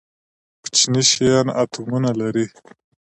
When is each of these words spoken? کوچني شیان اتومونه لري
کوچني 0.61 1.01
شیان 1.11 1.47
اتومونه 1.61 2.09
لري 2.19 2.45